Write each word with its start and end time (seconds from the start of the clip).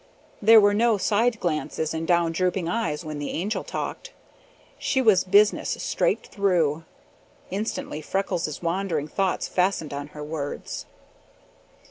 There 0.41 0.59
were 0.59 0.73
no 0.73 0.97
side 0.97 1.39
glances 1.39 1.93
and 1.93 2.07
down 2.07 2.31
drooping 2.31 2.67
eyes 2.67 3.05
when 3.05 3.19
the 3.19 3.29
Angel 3.29 3.63
talked; 3.63 4.13
she 4.79 4.99
was 4.99 5.23
business 5.23 5.69
straight 5.79 6.25
through. 6.25 6.85
Instantly 7.51 8.01
Freckles' 8.01 8.63
wandering 8.63 9.07
thoughts 9.07 9.47
fastened 9.47 9.93
on 9.93 10.07
her 10.07 10.23
words. 10.23 10.87